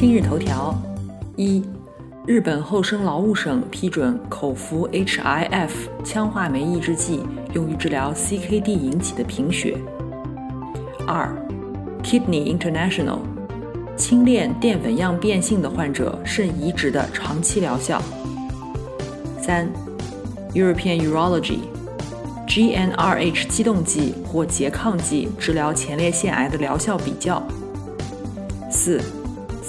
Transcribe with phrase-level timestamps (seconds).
[0.00, 0.72] 今日头条：
[1.34, 1.60] 一、
[2.24, 5.70] 日本厚生劳务省批准口服 HIF
[6.04, 9.76] 羟化酶抑制剂用于治疗 CKD 引起的贫血。
[11.04, 11.28] 二、
[12.04, 13.18] Kidney International
[13.96, 18.00] 轻链淀粉样变性的患者肾移植的长期疗效。
[19.40, 19.68] 三、
[20.54, 21.58] European Urology
[22.46, 27.42] GnRH 激动剂或拮抗剂治疗前列腺癌的疗效比较。
[28.70, 29.17] 四。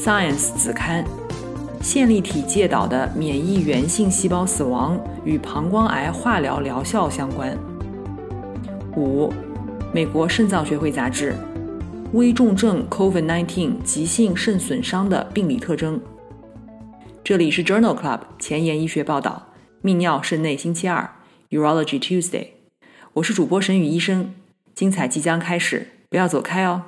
[0.01, 1.03] Science 子刊：
[1.81, 7.53] 线粒体介导的免疫原性细胞死亡与膀胱癌化疗疗效相关。
[8.95, 9.29] 五，
[9.93, 11.35] 美国肾脏学会杂志：
[12.13, 15.99] 危重症 COVID-19 急性肾损伤的病理特征。
[17.21, 19.49] 这里是 Journal Club 前沿医学报道，
[19.83, 21.09] 泌尿肾内星期二
[21.49, 22.47] Urology Tuesday，
[23.15, 24.33] 我是主播沈宇医生，
[24.73, 26.83] 精彩即将开始，不要走开哦。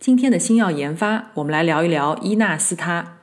[0.00, 3.18] 今天的新药研发，我们来聊一聊伊纳斯他。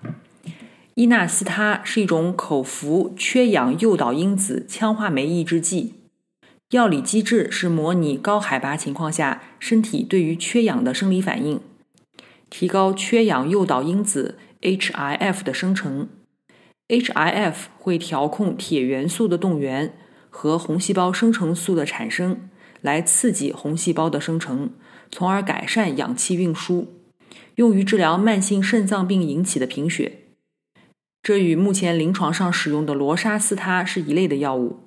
[0.93, 5.95] 伊纳斯他是一种口服缺氧诱导因子羟化酶抑制剂，
[6.69, 11.59] 药理机制是模拟高海拔情况下身体对于缺氧的生理反应，
[12.51, 16.07] 提高缺氧诱导因子 HIF 的生成。
[16.89, 19.95] HIF 会调控铁元素的动员
[20.29, 22.47] 和红细胞生成素的产生，
[22.81, 24.69] 来刺激红细胞的生成。
[25.11, 26.87] 从而改善氧气运输，
[27.55, 30.19] 用于治疗慢性肾脏病引起的贫血。
[31.23, 34.79] 这与目前临床上使用的罗沙司他是一类的药物。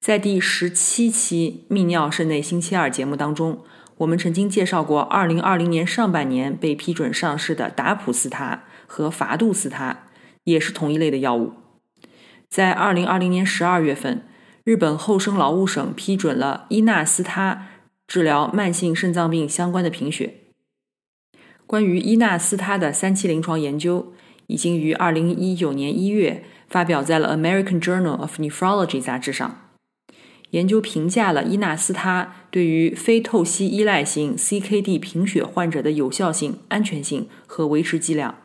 [0.00, 3.60] 在第十七期泌尿肾内星期二节目当中，
[3.98, 10.08] 我们曾经介绍过2020年上半年被批准上市的达普司他和伐杜司他，
[10.44, 11.52] 也是同一类的药物。
[12.48, 14.24] 在2020年12月份，
[14.64, 17.68] 日本厚生劳务省批准了伊纳司他。
[18.06, 20.34] 治疗慢性肾脏病相关的贫血。
[21.66, 24.12] 关于伊纳斯他的三期临床研究，
[24.46, 29.58] 已经于二零一九年一月发表在了《American Journal of Nephrology》杂志上。
[30.50, 38.36] 研究评价了伊纳斯他对于非透析依赖型 CKD 贫血患者的有效性、安全性和维持剂量，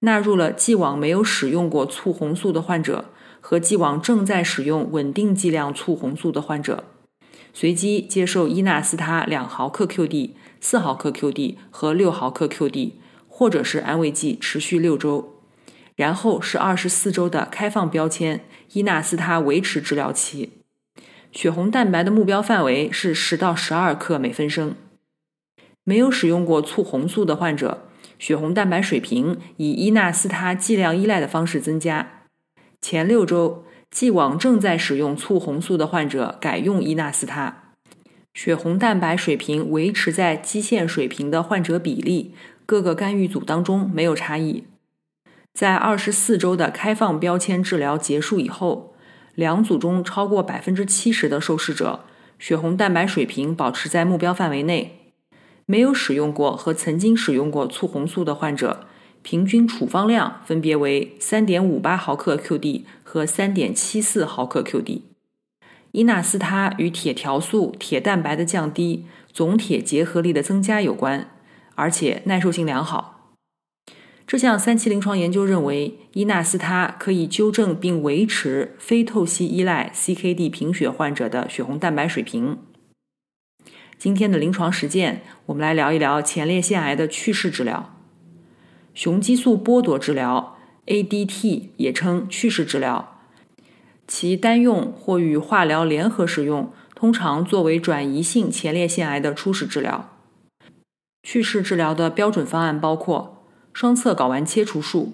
[0.00, 3.10] 纳入了既往没有使用过促红素的患者
[3.40, 6.82] 和既往正在使用稳定剂量促红素的患者。
[7.54, 12.92] 随机接受伊纳斯他两毫克 QD、四毫克 QD 和六毫克 QD，
[13.28, 15.34] 或者是安慰剂，持续六周，
[15.94, 20.52] 然后是二十四周的开放标签伊纳斯他维持治疗期。
[21.30, 24.74] 血红蛋白的目标范围是十到十二克每分升。
[25.84, 32.24] 没有使用过促红素的患者，血红蛋白水平以伊纳斯他剂量依赖的方式增加。
[32.80, 33.64] 前六周。
[33.92, 37.74] 既往正在使用促红素的患者改用伊纳斯他，
[38.32, 44.64] 血红蛋白水平维持在基线水平的患者比例，各个干预组当中没有差异。
[45.52, 48.94] 在二十四周的开放标签治疗结束以后，
[49.34, 52.06] 两组中超过百分之七十的受试者
[52.38, 55.12] 血红蛋白水平保持在目标范围内。
[55.66, 58.86] 没有使用过和曾经使用过促红素的患者。
[59.24, 65.02] 平均处方量分别为三点五八毫克 QD 和三点七四毫克 QD。
[65.90, 71.28] 伊纳斯他与铁条素、铁蛋白的降低、总铁结合力的增加有关，
[71.74, 73.34] 而且耐受性良好。
[74.26, 82.56] 这项三期临床研究认为，伊纳斯他可以纠正并维持非透析依赖 CKD 贫血患者的血红蛋白水平。
[83.98, 87.94] 今天的临床实践，我们来聊一聊前列腺癌的去势治疗。
[88.94, 90.56] 雄激素剥夺治疗
[90.86, 93.20] （ADT） 也称去势治疗，
[94.08, 100.10] 其单用或与化疗联合使用，通常作为转移性前列腺癌的初始治疗。
[101.22, 105.12] 去势治疗的标准方案包括双侧睾丸切除术、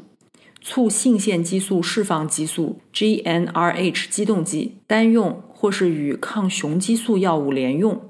[0.62, 8.00] 促性腺激素释放激素 （GnRH） 激动剂单用或是与抗雄激素药物联用。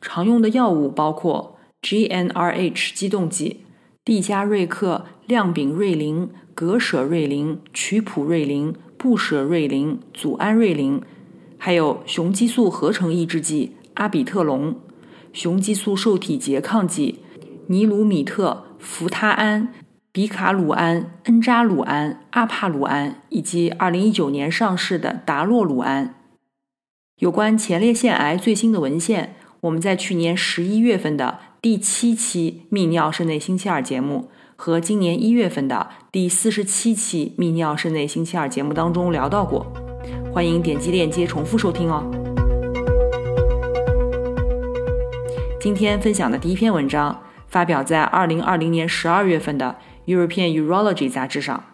[0.00, 3.60] 常用的药物包括 GnRH 激动剂。
[4.04, 11.00] 地加瑞克、亮丙瑞林、格舍瑞林、曲普瑞林、布舍瑞林、祖安瑞林，
[11.58, 14.76] 还有雄激素合成抑制剂阿比特龙、
[15.32, 17.20] 雄激素受体拮抗剂
[17.68, 19.72] 尼鲁米特、福他安、
[20.12, 26.14] 比卡鲁安、恩扎鲁胺、阿帕鲁胺，以及2019年上市的达洛鲁胺。
[27.18, 39.66] 有关前列腺癌最新的文献，我们在去年十一月份的第七期泌尿肾内星期二节目和今年一月份的第四十七期泌尿肾内星期二节目当中聊到过，
[40.30, 42.04] 欢迎点击链接重复收听哦。
[45.58, 49.78] 今天分享的第一篇文章发表在二零二零年十二月份的。
[50.04, 51.64] European Urology 杂志上，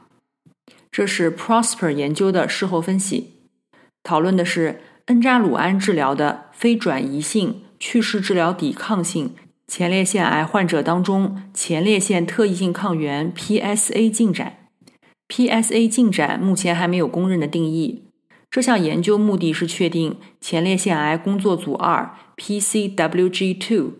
[0.92, 3.48] 这是 Prosper 研究的事后分析，
[4.04, 9.34] 讨论的是恩扎鲁胺治疗的非转移性去势治疗抵抗性
[9.68, 14.56] 前列腺癌患者当中前列腺特异性抗原 PSA 进展。
[15.28, 18.04] PSA 进展目前还没有公认的定义。
[18.50, 23.90] 这项研究目的是确定前列腺癌工作组二 PCWG2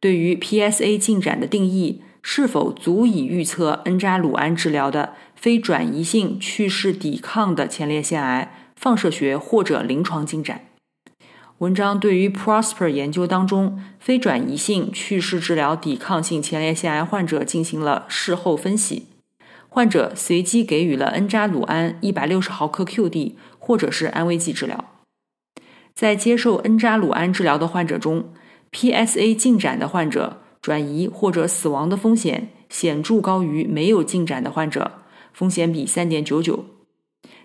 [0.00, 2.02] 对于 PSA 进展的定义。
[2.30, 10.67] 是否足以预测恩扎鲁胺治疗的非转移性去势抵抗的前列腺癌放射学或者临床进展？
[11.58, 19.06] 文章对于 Prosper 研究当中非转移性去势治疗抵抗性前列腺癌患者进行了事后分析。
[19.68, 24.84] 患者随机给予了恩扎鲁胺一百六十毫克 QD 或者是安慰剂治疗。
[25.94, 28.32] 在接受恩扎鲁胺治疗的患者中
[28.72, 30.42] ，PSA 进展的患者。
[30.60, 34.90] 转移或者死亡的风险显著高于没有进展的患者，
[35.32, 36.64] 风险比三点九九。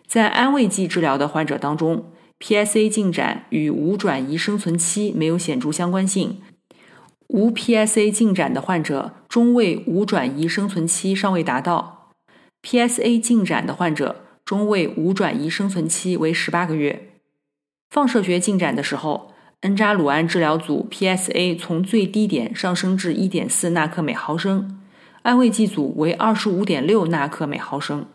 [0.07, 2.11] 在安慰剂治疗的患者当中
[2.43, 6.41] ，PSA 进展与无转移生存期没有显著相关性。
[7.27, 12.11] 无 PSA 进展的患者中位无转移生存期尚未达到
[12.61, 17.13] ，PSA 进展的患者中位无转移生存期为十八个月。
[17.89, 19.29] 放射学进展的时候。
[19.61, 24.81] 恩扎鲁胺治疗组 PSA 从最低点上升至1.4纳克每毫升，
[25.21, 28.05] 安慰剂组为25.6纳克每毫升。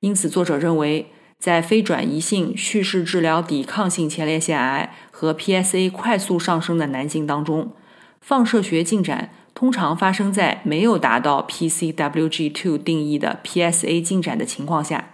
[0.00, 7.72] 因此，作者认为，在非转移性叙事治疗抵抗性前列腺癌和 PSA 快速上升的男性当中，
[8.20, 15.06] 放射学进展通常发生在没有达到 PCWG2 定义的 PSA 进展的情况下。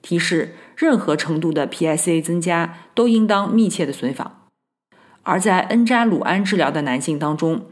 [0.00, 4.46] 提示：任何程度的 PSA 增加都应当密切的随访。
[5.24, 7.66] 而在恩扎鲁胺治疗的男性当中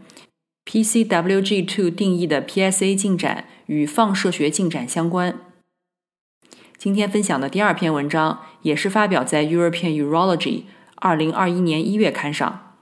[0.67, 5.39] ，PCWG2 定义的 PSA 进展与放射学进展相关。
[6.77, 10.65] 今天分享的第二篇文章也是发表在 European Urology
[10.97, 12.77] 二零二一年一月刊上。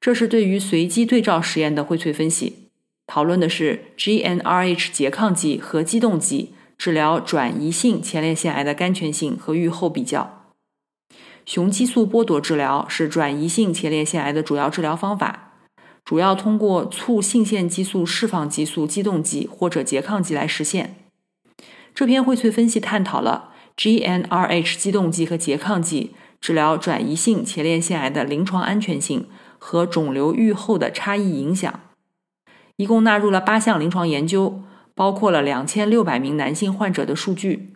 [0.00, 2.70] 这是对于随机对照实验的荟萃分析，
[3.06, 10.44] 讨论的是 GnRH 拮抗剂和激动剂治疗转移性前列腺癌的安全性和预后比较。
[11.44, 15.52] 雄激素剥夺治疗是转移性前列腺癌的主要治疗方法，
[16.04, 20.96] 主要通过促性腺激素释放激素激动剂或者拮抗剂来实现。
[21.96, 29.26] 这篇荟萃分析探讨了 GnRH 激动剂和拮抗剂治疗转移性前列腺癌的临床安全性
[29.56, 31.80] 和肿瘤预后的差异影响，
[32.76, 34.60] 一共纳入了八项临床研究，
[34.94, 37.72] 包括了两千六百名男性患者的数据。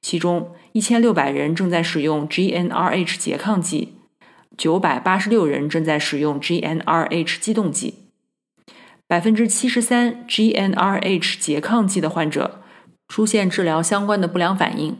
[0.00, 3.96] 其中一千六百人正在使用 GnRH 拮抗剂，
[4.56, 8.06] 九百八十六人正在使用 GnRH 激动剂。
[9.06, 12.62] 百分之七十三 GnRH 拮抗剂的患者
[13.08, 14.96] 出现治疗相关的不良反应，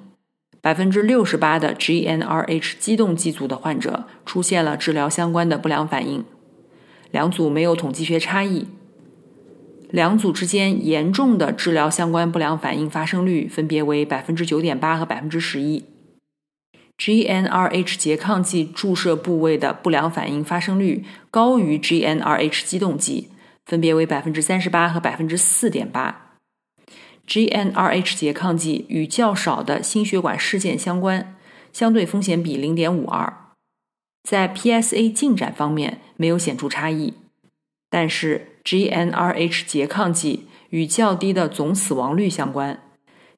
[0.60, 6.24] 百分之六十八的 GnRH 激动剂组的患者出现了治疗相关的不良反应。
[7.10, 8.66] 两组没有统计学差异。
[9.90, 15.84] 两组之间严重的治疗相关不良反应发生率分别为百分之九点八和百分之十一。
[16.98, 23.28] GnRH 拮抗剂注射部位的不良反应发生率高于 GnRH 激动剂，
[23.64, 26.27] 分别为百分之三十八和百分之四点八。
[27.28, 31.36] GnRH 拮抗剂与较少的心血管事件相关，
[31.72, 33.32] 相对风险比零点五二。
[34.22, 37.14] 在 PSA 进展方面没有显著差异，
[37.90, 38.54] 但是。
[38.68, 42.82] GnRH 拮抗剂与较低的总死亡率相关，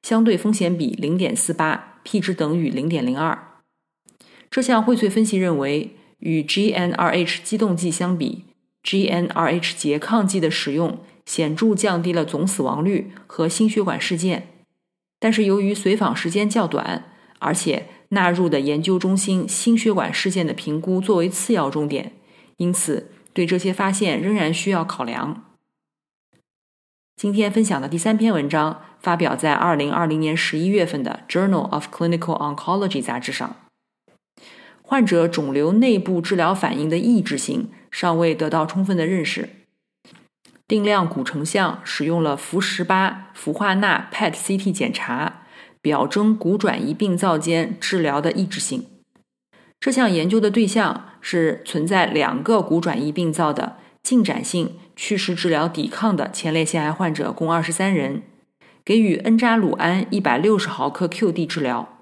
[0.02, 3.38] 相对风险比 0.48，p 值等于0.02。
[4.50, 8.47] 这项荟萃分析认为，与 GnRH 激动剂相比
[8.82, 10.99] ，GnRH 拮抗剂的使用
[11.31, 14.49] 显著降低了总死亡率和心血管事件。
[15.21, 17.05] 但是，由于随访时间较短，
[17.39, 22.15] 而且纳入的研究中心心血管事件的评估作为次要重点，
[22.57, 23.13] 因此。
[23.33, 25.45] 对这些发现仍然需要考量。
[27.15, 33.55] 今天分享的第三篇文章发表在二零二零年十一月份的《Journal of Clinical Oncology》杂志上。
[34.83, 39.60] 患者肿瘤内部治疗反应的抑制性尚未得到充分的认识。
[40.71, 45.43] 定量骨成像使用了氟十八氟化钠 PET-CT 检查，
[45.83, 48.87] 表征骨转移病灶间治疗的抑制性。
[49.81, 58.23] 这项研究的对象是存在两个骨转移病灶的进展性去势治疗抵抗的前列腺癌患者，共二十三人，
[58.85, 61.99] 给予恩扎鲁胺一百六十毫克 QD 治疗，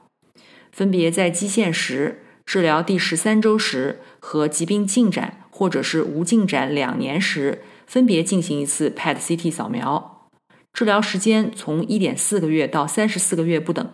[0.70, 7.62] 分别在基线时、治疗第十三周时和疾病进展或者是无进展两年时。
[7.88, 10.28] 分别进行一次 PET-CT 扫描，
[10.74, 13.90] 治疗时间从一点四个月到三十四个月不等。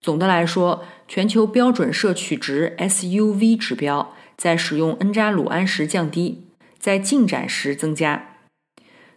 [0.00, 6.44] 总的来说，全球标准摄取值 SUV 指标在使用恩扎鲁胺时降低，
[6.78, 8.36] 在进展时增加。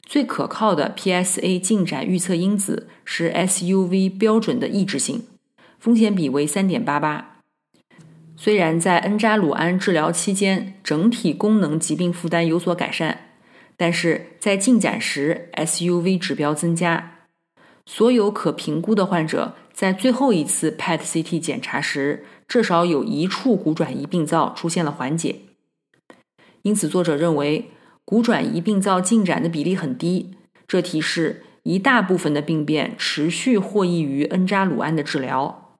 [0.01, 5.27] 最可靠的 PSA 进展预测因子是 SUV 标准的抑制性，
[5.77, 7.41] 风险比为三点八八。
[8.35, 13.26] 虽然在恩扎鲁胺治疗期间，整体功能疾病负担有所改善。
[13.77, 17.13] 但是在进展时，SUV 指标增加。
[17.85, 25.41] 所有可评估的患者在最后一次 PET-CT 检查时，至少有一处骨转移病灶出现了缓解。
[26.63, 27.69] 因此，作者认为
[28.03, 30.31] 骨转移病灶进展的比例很低，
[30.67, 35.75] 这提示一大部分的病变持续获益于恩扎鲁胺的治疗。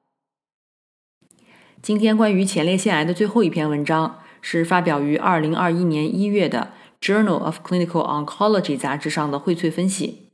[1.82, 6.74] 今天关于前列腺癌的最后一篇文章是发表于2021年1月的。
[7.02, 10.30] Journal of Clinical Oncology 杂志上的荟萃分析，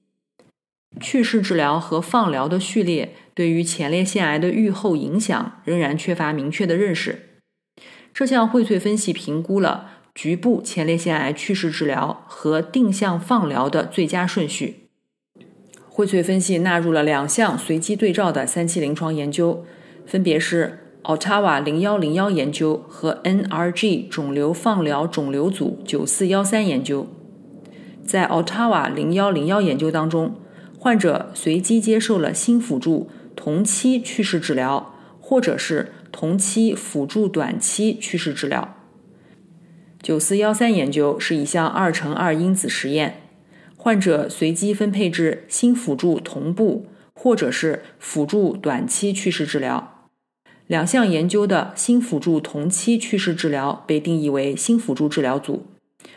[1.02, 7.42] 去势治疗和放疗的序列对于前列腺癌的预后影响仍然缺乏明确的认识。
[8.14, 14.90] 这项荟萃分析评估了局部前列腺癌去势治疗和定向放疗的最佳顺序。
[15.90, 19.66] 荟萃分析纳入了两项随机对照的三期临床研究，
[20.06, 20.83] 分别是。
[21.04, 27.08] Ottawa 零幺零幺研究和 NRG 肿瘤放疗肿瘤组九四幺三研究，
[28.06, 30.36] 在 Ottawa 零幺零幺研究当中，
[30.80, 38.78] 患者随机接受了新辅助同期去世治疗，或者是同期辅助短期去世治疗。
[40.02, 43.24] 九四幺三研究是一项二乘二因子实验，
[43.76, 49.93] 患者随机分配至新辅助同步或者是辅助短期去世治疗。
[50.68, 55.66] 两项研究的新辅助同期去世治疗被定义为新辅助治疗组，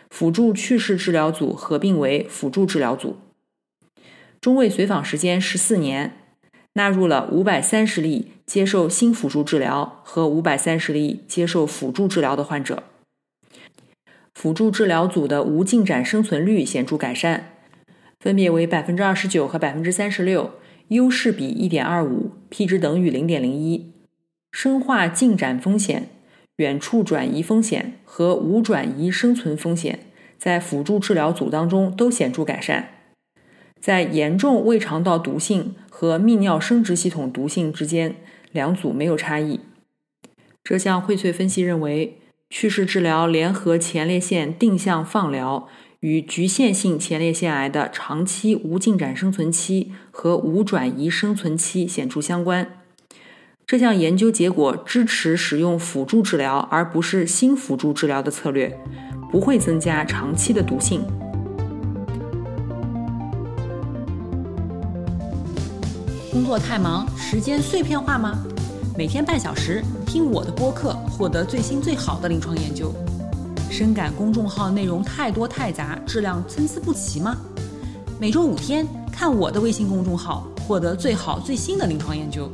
[0.09, 3.17] 辅助去世治疗组合并为辅助治疗组。
[4.41, 6.17] 中位随访时间十四年，
[6.75, 12.85] 纳入了五百三十例接受新辅助治疗和五百三十例接受辅助治疗的患者。
[14.33, 17.53] 辅助治疗组的无进展生存率显著改善，
[18.21, 20.53] 分别为百分之二十九和百分之三十六，
[20.89, 23.91] 优势比一点二五，P 值等于零点零一。
[24.59, 26.09] 深化进展风险、
[26.57, 29.99] 远处转移风险和无转移生存风险，
[30.39, 32.89] 在辅助治疗组当中都显著改善。
[33.79, 38.17] 在严重胃肠道毒性和泌尿生殖系统毒性之间，
[38.51, 39.61] 两组没有差异。
[40.65, 42.17] 这项荟萃分析认为，
[42.49, 45.69] 去势治疗联合前列腺定向放疗
[46.01, 52.76] 与局限性前列腺癌的长期无进展生存期和无转移生存期显著相关。
[53.69, 58.73] 这项研究结果支持使用辅助治疗而不是新辅助治疗的策略，
[59.29, 61.05] 不会增加长期的毒性。
[66.31, 68.39] 工作太忙，时间碎片化吗？
[68.97, 72.95] 每天半小时听我的播客，获得最新最好的临床研究。
[73.69, 77.37] 深感公众号内容太多太杂，质量参差不齐吗？
[78.21, 82.49] 每周五天看我的微信公众号，获得最好最新的临床研究。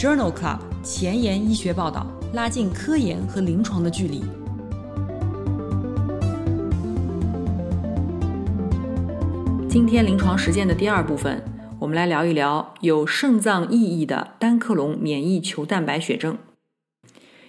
[0.00, 4.24] Journal Club 前沿医学报道，拉近科研和临床的距离。
[9.68, 11.44] 今天临床实践的第二部分，
[11.78, 16.38] 我们来聊一聊有肾脏意义的单克隆免疫球蛋白血症。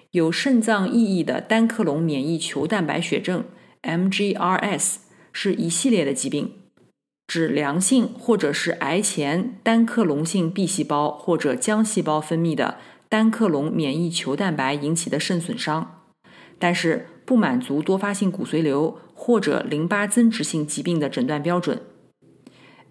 [0.09, 3.45] 有肾脏意义的单克隆免疫球蛋白血症
[3.83, 4.95] （MGRS）
[5.31, 6.51] 是一系列的疾病。
[7.31, 12.75] 指良性或者是癌前单克隆性 B 细胞或者浆细胞分泌的
[13.07, 16.01] 单克隆免疫球蛋白引起的肾损伤，
[16.59, 21.81] 但是不满足多发性骨髓瘤或者淋巴增殖性疾病的诊断标准。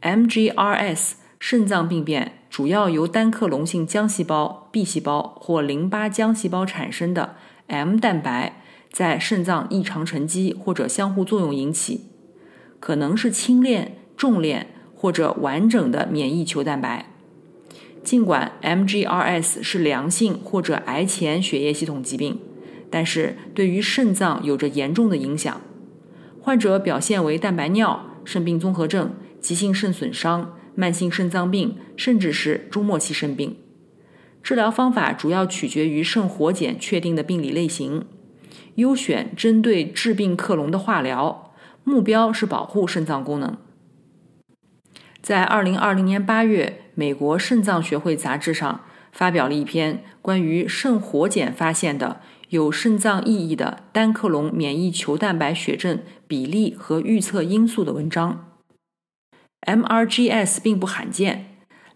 [0.00, 12.06] MGRS 肾脏病变主要由单克隆性浆细胞 B 细胞或淋巴浆细胞产生的 M 蛋白在肾脏异常沉积或者相互作用引起，
[12.80, 13.98] 可能是轻链。
[14.20, 17.06] 重链或者完整的免疫球蛋白，
[18.04, 22.38] 尽管 MGRS 是良性或者癌前血液系统疾病，
[22.90, 25.62] 但是对于肾脏有着严重的影响。
[26.38, 33.56] 患者表现为蛋白尿、肾病综合症、急性肾损伤、慢性肾脏病，甚至是终末期肾病。
[34.42, 38.04] 治疗方法主要取决于肾活检确定的病理类型，
[38.74, 43.56] 优选针对致病克隆的化疗，目标是保护肾脏功能。
[45.22, 48.80] 在二零二零年八月，美国肾脏学会杂志上
[49.12, 58.46] 发表了一篇关于肾活检发现的有肾脏意义的单克隆免疫球蛋白血症比例和预测因素的文章。
[59.66, 61.46] MRGS 并不罕见。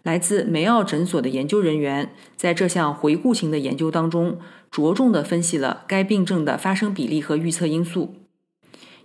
[0.03, 4.37] 来自梅奥诊所的研究人员在这项回顾型的研究当中，
[4.69, 8.13] 着重地分析了该病症的发生比例和预测因素。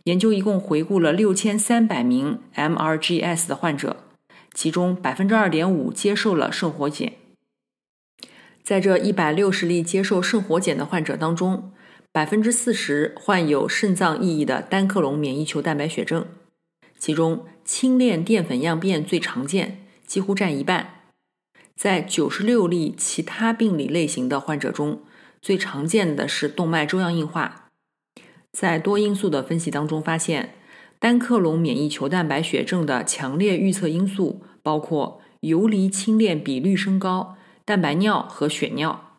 [0.05, 3.97] 研究一共回顾了六千三百名 MRGS 的患者，
[4.53, 7.15] 其中百分之二点五接受了肾活检。
[8.63, 11.73] 在这一百六十例接受肾活检的患者当中，
[12.13, 16.27] 百分之四十患有肾脏意义的单克隆免疫球蛋白血症，
[16.99, 19.79] 其中轻链淀粉样变最常见。
[20.07, 21.05] 几乎占一半。
[21.77, 25.05] 在九十六例其他病理类型的患者中，
[25.41, 27.69] 最常见的是动脉粥样硬化。
[28.51, 30.57] 在多因素的分析当中，发现
[31.01, 39.17] 单克隆免疫球蛋白血症的强烈预测因素包括游离轻链比率升高、蛋白尿和血尿。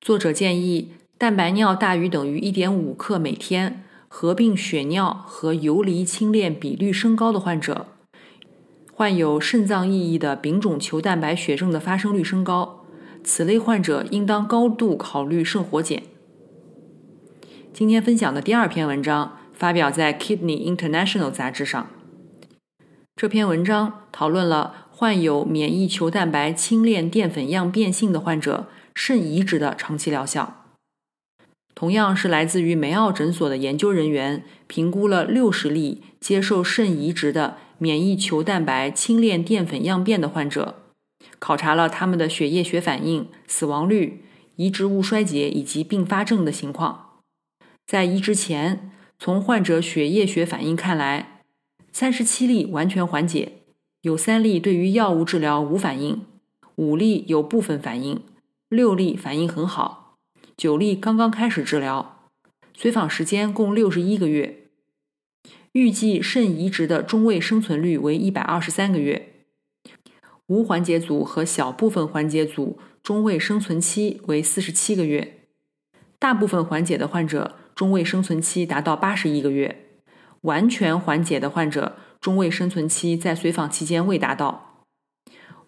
[0.00, 7.88] 作者建议，蛋白尿大于等于一点五克每天，合并血尿和游离轻链比率升高的患者。
[8.90, 12.86] 患有肾脏意义的丙种球蛋白血症的发生率升高，
[13.22, 16.04] 此类患者应当高度考虑肾活检。
[17.74, 21.88] 今天分享的第二篇文章发表在《Kidney International》杂志上。
[23.16, 30.66] 这篇文章讨论了患有免疫球蛋白轻链淀粉样变性的患者肾移植的长期疗效。
[31.74, 37.56] 同样是来自于梅奥诊所的研究人员评估了六十例接受肾移植的。
[37.78, 40.74] 免疫球蛋白轻链淀粉样变的患者，
[41.38, 47.20] 考察了他们的血液学反应、死亡率、移植物衰竭以及并发症的情况。
[47.86, 48.90] 在移植前，
[49.24, 51.40] 从患者血液学反应看来，
[51.90, 53.52] 三十七例完全缓解，
[54.02, 56.26] 有三例对于药物治疗无反应，
[56.74, 58.20] 五例有部分反应，
[58.68, 60.18] 六例反应很好，
[60.58, 62.28] 九例刚刚开始治疗，
[62.76, 64.66] 随访时间共六十一个月。
[65.72, 69.46] 预计肾移植的中位生存率为一百二十三个月，
[70.48, 75.46] 无缓解组和小部分缓解组中位生存期为四十七个月，
[76.18, 79.86] 大部分缓解的患者中位生存期达到八十一个月，
[80.42, 84.84] 完全缓解的患者中位生存期在随访期间未达到，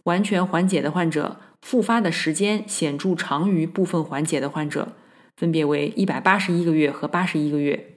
[0.05, 4.93] 完全缓解的患者复发的时间显著长于部分缓解的患者，
[5.37, 7.95] 分别为一百八十一个月和八十一个月。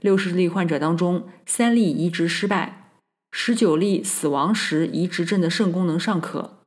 [0.00, 2.90] 六十例患者当中，三例移植失败，
[3.32, 6.58] 十九例死亡时移植症的肾功能尚可，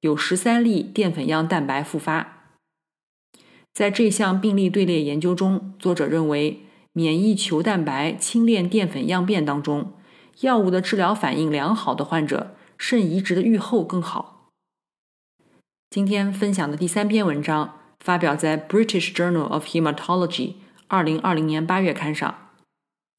[0.00, 2.35] 有十三例淀粉样蛋白复发。
[3.76, 6.60] 在这项病例队列研究中，作者认为，
[6.94, 9.92] 免疫球蛋白轻链淀粉样变当中，
[10.40, 14.48] 药物的治疗反应良好的患者，肾移植的预后更好。
[15.90, 20.30] 今天分享的第三篇文章发表在《British Journal of Hematology》
[20.88, 22.34] 二零二零年八月刊上。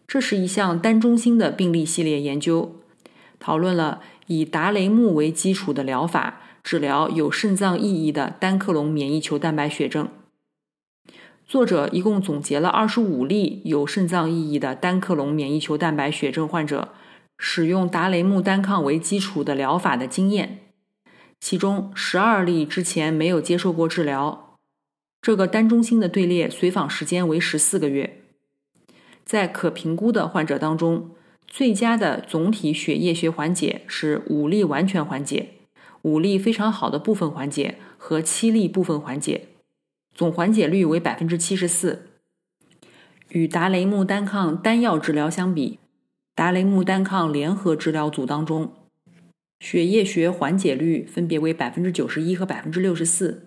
[0.08, 2.78] 这是一项单中心的病例系列研究，
[3.38, 10.10] 讨论了以达雷木为基础的疗法治疗有肾脏意义的单克隆免疫球蛋白血症。
[11.48, 16.90] 作者一共总结了二十五例有肾脏意义的单克隆免疫球蛋白血症患者
[17.40, 20.60] 使用达雷木单抗为基础的疗法的经验，
[21.40, 24.58] 其中十二例之前没有接受过治疗。
[25.22, 28.24] 这个单中心的队列随访时间为十四个月。
[29.24, 31.12] 在可评估的患者当中，
[31.48, 35.52] 最佳的总体血液学缓解是五例完全缓解、
[36.02, 39.48] 五例非常好的部分缓解和七例部分缓解，
[40.18, 42.08] 总缓解率为百分之七十四。
[43.30, 45.78] 与达雷木单抗单药治疗相比，
[46.34, 48.74] 达雷木单抗联合治疗组当中，
[49.60, 53.44] 血液学缓解率分别为百分之九十一和百分之六十四。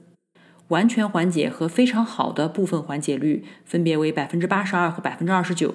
[0.69, 5.75] 完全缓解和非常好的部分缓解率分别为百分之八十二和百分之二十九。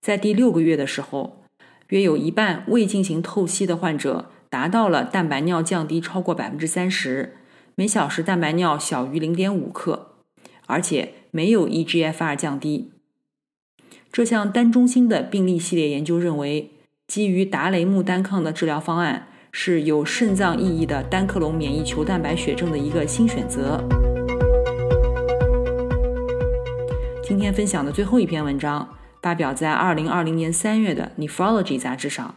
[0.00, 1.44] 在第六个月的时候，
[1.88, 7.36] 约有一半未进行透析的患者达到了蛋白尿降低超过百分之三十，
[7.78, 10.16] 每小时蛋白尿小于零点五克，
[10.66, 12.90] 而且没有 eGFR 降低。
[14.10, 16.72] 这项单中心的病例系列研究认为，
[17.06, 19.28] 基于达雷木单抗的治疗方案。
[19.52, 23.82] 是有肾脏意义的单克隆免疫球蛋白血症的一个新选择。
[27.22, 32.34] 今天分享的最后一篇文章发表在2020年3月的《Nephrology》杂志上。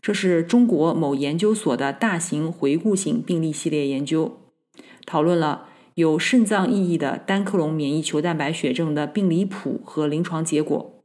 [0.00, 4.38] 这是中国某研究所的大型回顾性病例系列研究，
[5.06, 11.02] 讨论了有肾脏意义的单克隆免疫球蛋白血症的病理谱和临床结果。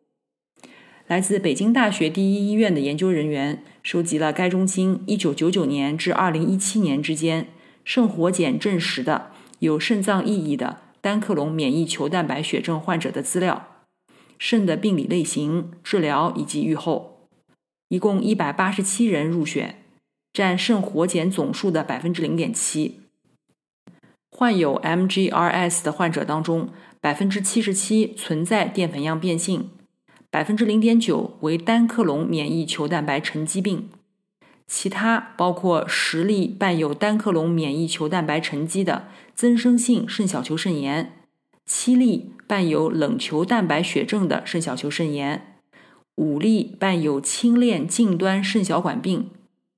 [1.07, 7.47] 来自北京大学第一医院的研究人员收集了该中心1999年至2017年之间
[7.85, 13.85] 肾活检证实的有肾脏意义的单克隆免疫球蛋白血症患者的资料、
[14.37, 17.29] 肾的病理类型、治疗以及预后。
[17.87, 19.81] 一共一百八十七人入选，
[20.33, 22.99] 占肾活检总数的百分之零点七。
[24.29, 29.69] 患有 MGRS 的患者当中，百分之七十七存在淀粉样变性，
[30.29, 33.89] 百分之零点九为单克隆免疫球蛋白沉积病。
[34.67, 41.13] 其他包括十例伴有单克隆免疫球蛋白沉积的增生性肾小球肾炎，
[41.65, 45.55] 七例伴有冷球蛋白血症的肾小球肾炎。
[46.15, 49.29] 五例伴有轻链近端肾小管病，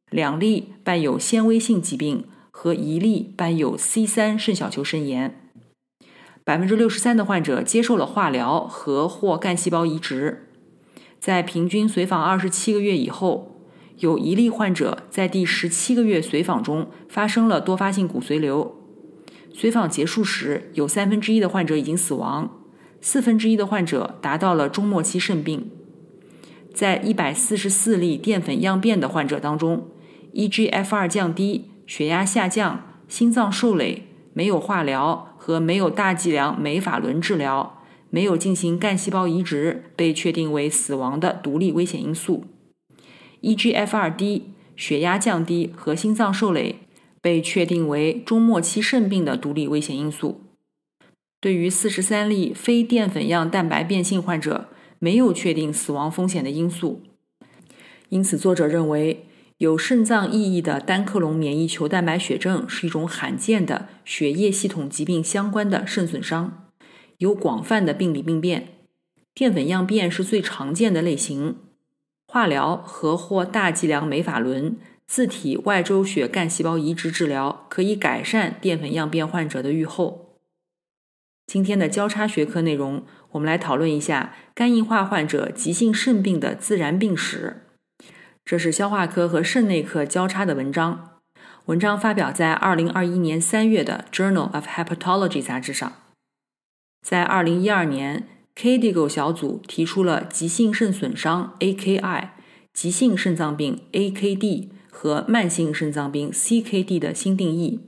[0.10, 2.24] 两例伴有纤维性疾病
[2.62, 5.34] 和一例伴有 C 三肾小球肾炎。
[6.44, 10.50] 百分之六十三的患者接受了化疗和或干细胞移植。
[11.22, 13.62] 在平均随访二十七个月以后，
[14.00, 18.76] 有一例患者在第十七个月随访中发生了多发性骨髓瘤。
[19.54, 22.60] 随访结束时，有三分之一的患者已经死亡，
[23.00, 25.72] 四分之一的患者达到了终末期肾病。
[26.74, 29.88] 在一百四十四例淀粉样变的患者当中
[30.34, 42.46] ，eGFR 降低、血压下降、心脏受累、没有化疗和没有大剂量美法伦治疗、没有进行干细胞移植被确定为死亡的独立危险因素。
[43.42, 46.76] eGFR 低、血压降低和心脏受累
[47.20, 50.42] 被确定为终末期肾病的独立危险因素。
[51.42, 54.68] 对于四十三例非淀粉样蛋白变性患者。
[55.02, 57.02] 没有确定死亡风险的因素，
[58.10, 59.26] 因此作者认为
[59.60, 66.70] 有肾脏意义的单克隆免疫球蛋白血症是一种罕见的血液系统疾病相关的肾损伤，
[67.18, 68.70] 有广泛的病理病变，
[69.34, 71.58] 淀粉样变是最常见的类型，
[72.26, 80.38] 化疗和或大剂量美法伦自体外周血干细胞移植治疗可以改善淀粉样变患者的预后。
[81.48, 87.66] 今天的交叉学科内容，我们来讨论一下肝硬化患者急性肾病的自然病史。
[88.50, 91.20] 这是消化科和肾内科交叉的文章，
[91.68, 95.94] 文章发表在二零二一年三月的《Journal of Hepatology》杂志上。
[97.06, 102.30] 在二零一二年 k d i g o 小组提出了急性肾损伤 （AKI）、
[102.74, 107.82] 急性肾脏病 （AKD） 和慢性肾脏病 （CKD） 的新定义。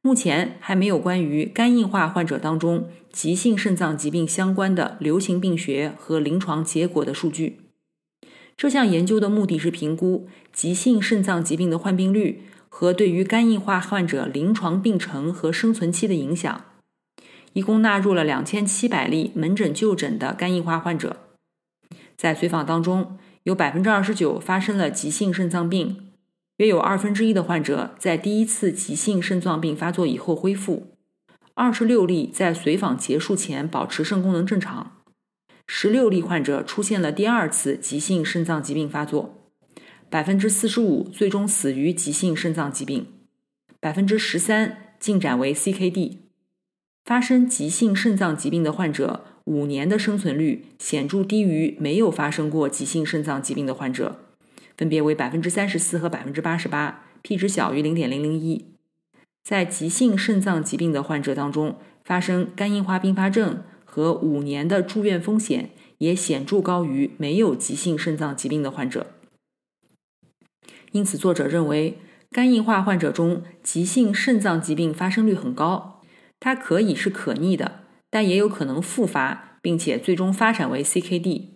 [0.00, 7.61] 目前还没有关于肝硬化患者当中急性肾脏疾病相关的流行病学和临床结果的数据。
[8.56, 16.64] 这项研究的目的是评估急性肾脏疾病的患病率和对于肝硬化患者临床病程和生存期的影响。
[17.54, 21.16] 一共纳入了两千七百例门诊就诊的肝硬化患者，
[22.16, 26.08] 在随访当中，有百分之二十九发生了急性肾脏病。
[26.58, 30.94] 约有二分之一的患者在第一次急性肾脏病发作以后恢复，
[31.54, 35.01] 二十六例在随访结束前保持肾功能正常，
[35.66, 39.50] 十六例患者出现了第二次急性肾脏疾病发作，
[40.10, 43.06] 百分之四十五最终死于急性肾脏疾病，
[43.80, 46.18] 百分之十三进展为 CKD。
[47.04, 54.20] 发生急性肾脏疾病的患者五年的生存率显著低于没有发生过急性肾脏疾病的患者。
[54.76, 58.66] 分别为百分之三十四和百分之八十八，p 值小于零点零零一。
[59.42, 63.64] 在急性肾脏疾病的患者当中，发生肝硬化并发症
[63.94, 69.08] 和五年的住院风险也显著高于没有急性肾脏疾病的患者。
[70.92, 71.98] 因此，作者认为
[72.30, 76.00] 肝硬化患者中急性肾脏疾病发生率很高，
[76.40, 81.48] 它可以是可逆的，但也有可能复发，并且最终发展为 CKD。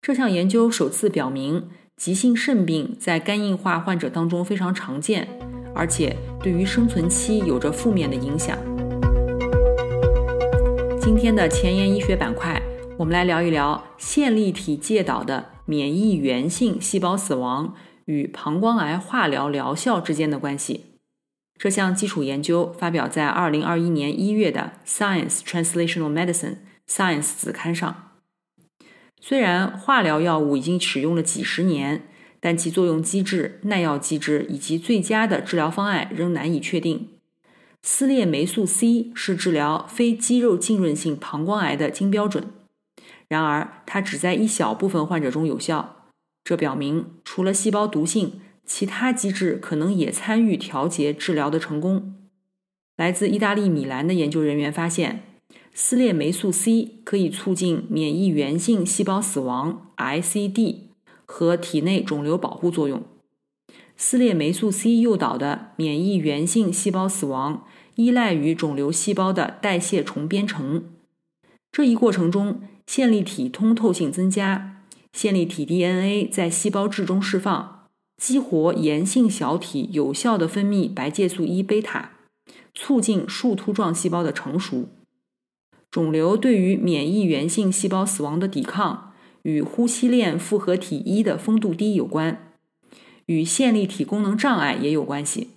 [0.00, 1.68] 这项研究首次表明。
[1.96, 5.28] 急性肾病在肝硬化患者当中非常常见，
[5.74, 8.69] 而且对于生存期有着负面的影响。
[11.02, 12.60] 今天的前沿医学板块，
[12.98, 20.98] 我们来聊一聊线粒体介导的免疫源性细胞死亡与膀胱癌化疗疗效之间的关系。
[21.58, 28.12] 这项基础研究发表在2021年1月的《Science Translational Medicine》Science 子刊上。
[29.18, 32.02] 虽然化疗药物已经使用了几十年，
[32.40, 37.08] 但其作用机制、耐药机制以及最佳的治疗方案仍难以确定。
[37.82, 42.44] 撕裂霉素 C 是治疗非肌肉浸润性膀胱癌的金标准，
[43.28, 45.96] 然而它只在一小部分患者中有效。
[46.44, 52.14] 这表明，除了细胞毒性，其他机制可能也参与调节治疗的成功。
[52.96, 55.22] 来自意大利米兰的研究人员发现，
[55.72, 60.76] 撕裂霉素 C 可以促进免疫原性细胞死亡 （ICD）
[61.24, 63.02] 和体内肿瘤保护作用。
[63.96, 67.66] 撕裂霉素 C 诱导的免疫原性细胞死亡
[68.00, 70.84] 依赖于肿瘤细胞的代谢重编程，
[71.70, 74.82] 这一过程中线粒体通透性增加，
[75.12, 82.12] 线粒体 DNA 在细胞质中释放，激活炎性小体有效的分泌白介素一贝塔，
[82.72, 84.88] 促进树突状细胞的成熟。
[85.90, 92.54] 肿瘤对于免疫原性细胞死亡的抵抗与呼吸链复合体一的丰度低有关。
[93.26, 95.50] 与线粒体功能障碍也有关系。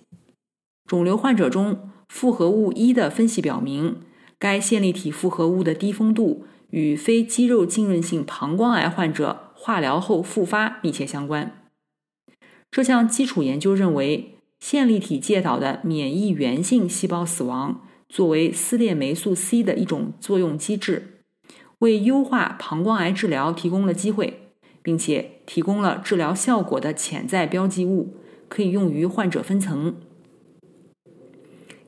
[0.86, 3.96] 肿瘤患者中，复合物一的分析表明，
[4.38, 11.64] 该线粒体复合物的低丰度与非肌肉浸润性膀胱癌患者化疗后复发密切相关。
[12.70, 21.24] 这项基础研究认为，线粒体介导的免疫原性细胞死亡作为撕裂霉素 C 的一种作用机制，
[21.80, 24.52] 为优化膀胱癌治疗提供了机会。
[24.84, 29.96] 并且提供了治疗效果的潜在标记物，可以用于患者分层。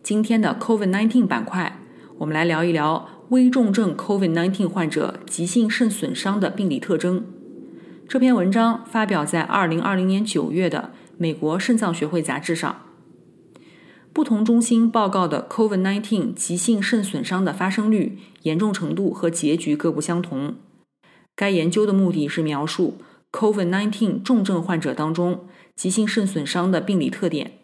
[0.07, 1.81] 今天的 COVID-19 板块，
[2.19, 7.27] 我们来聊一聊危重症 COVID-19 患者急性肾损伤的病理特征。
[8.07, 12.83] 这篇文章发表在2020年9月的美国肾脏学会杂志上。
[14.13, 20.55] 不同中心报告的 COVID-19 急性肾损伤的发生率、严重程度和结局各不相同。
[21.35, 22.99] 该研究的目的是描述
[23.33, 27.55] COVID-19 重症患者当中急性肾损伤的病理特点。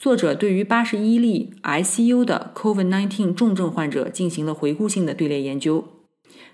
[0.00, 5.86] 作者对于81例 ICU 的 COVID-19 重症患者进行了回顾性的队列研究，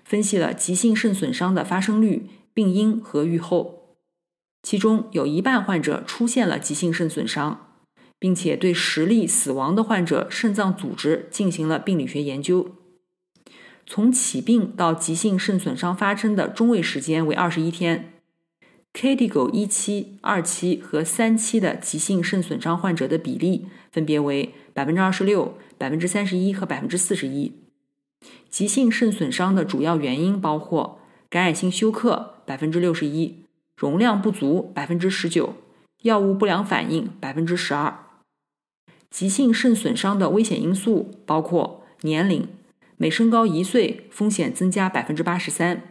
[0.03, 3.95] 分析了急性肾损伤的发生率、病因和预后。
[4.63, 7.71] 其中有一半患者出现了急性肾损伤，
[8.19, 12.75] 并且对十例死亡的患者肾脏组织进行了病理学研究。
[13.85, 18.16] 从起病到急性肾损伤发生的中位时间为二十一天。
[18.97, 27.53] KDIGO 一期、二期和三期的急性肾损伤患者的比例分别为百分之二十六、百分之三十一和百分之四十一。
[28.49, 33.43] 急性肾损伤的主要原因包括感染性休克百分之六十一、
[33.75, 35.53] 容量不足百分之十九、
[36.01, 37.99] 药物不良反应百分之十二。
[39.11, 42.47] 急性肾损伤的危险因素包括年龄。
[42.97, 45.81] 每升高一岁，风险增加百分之八十三；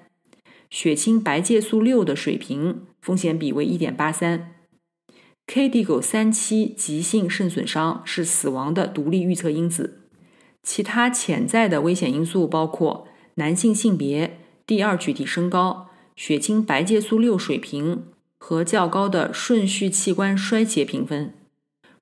[0.68, 4.52] 血清白介素六的水平风险比为一点八三。
[5.46, 10.00] KDIGO 三期急性肾损伤是死亡的独立预测因子。
[10.64, 21.32] 其他潜在的危险因素包括男性性别、第二具体升高、血清白介素六水平和较高的顺序器官衰竭评分。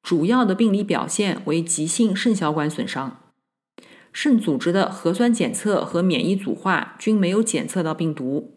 [0.03, 3.21] 主要的病理表现为急性肾小管损伤。
[4.15, 8.54] 肾组织的核酸检测和免疫组化均没有检测到病毒。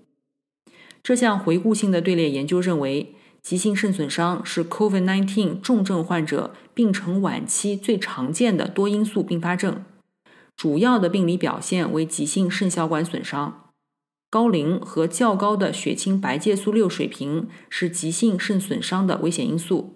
[1.08, 9.86] 这项回顾性的队列研究认为，急性肾损伤是 COVID-19 重症患者病程晚期最常见的多因素并发症。
[10.58, 13.70] 主要的病理表现为急性肾小管损伤。
[14.30, 19.94] 高龄和较高的血清白介素六水平是急性肾损伤的危险因素。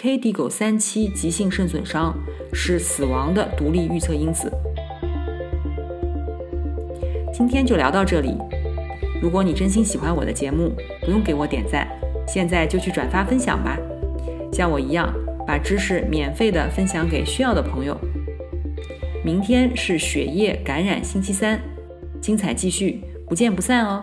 [0.00, 2.16] KDIGO 三期急性肾损伤
[2.52, 4.52] 是死亡的独立预测因子。
[7.34, 8.38] 今天就聊到这里。
[9.20, 11.86] 如果你真心喜欢我的节目，不用给我点赞，
[12.26, 13.78] 现在就去转发分享吧。
[14.52, 15.12] 像我一样，
[15.46, 17.96] 把知识免费的分享给需要的朋友。
[19.22, 21.60] 明天是血液感染星期三，
[22.20, 24.02] 精彩继续，不见不散哦。